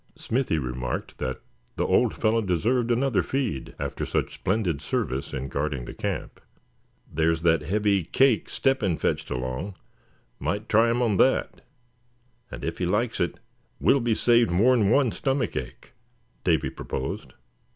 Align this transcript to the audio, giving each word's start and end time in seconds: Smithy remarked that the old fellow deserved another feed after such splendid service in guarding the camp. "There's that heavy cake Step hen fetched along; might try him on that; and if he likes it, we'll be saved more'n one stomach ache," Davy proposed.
Smithy 0.15 0.57
remarked 0.57 1.19
that 1.19 1.41
the 1.75 1.85
old 1.85 2.15
fellow 2.15 2.41
deserved 2.41 2.89
another 2.89 3.21
feed 3.21 3.75
after 3.77 4.03
such 4.03 4.33
splendid 4.33 4.81
service 4.81 5.31
in 5.31 5.47
guarding 5.47 5.85
the 5.85 5.93
camp. 5.93 6.39
"There's 7.07 7.43
that 7.43 7.61
heavy 7.61 8.05
cake 8.05 8.49
Step 8.49 8.81
hen 8.81 8.97
fetched 8.97 9.29
along; 9.29 9.75
might 10.39 10.67
try 10.67 10.89
him 10.89 11.03
on 11.03 11.17
that; 11.17 11.61
and 12.49 12.63
if 12.63 12.79
he 12.79 12.85
likes 12.87 13.19
it, 13.19 13.39
we'll 13.79 13.99
be 13.99 14.15
saved 14.15 14.49
more'n 14.49 14.89
one 14.89 15.11
stomach 15.11 15.55
ache," 15.55 15.93
Davy 16.43 16.71
proposed. 16.71 17.33